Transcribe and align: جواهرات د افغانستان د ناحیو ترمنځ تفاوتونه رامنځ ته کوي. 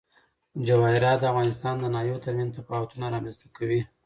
جواهرات 0.67 1.17
د 1.19 1.23
افغانستان 1.33 1.75
د 1.79 1.85
ناحیو 1.93 2.23
ترمنځ 2.25 2.49
تفاوتونه 2.57 3.05
رامنځ 3.15 3.35
ته 3.41 3.47
کوي. 3.57 3.81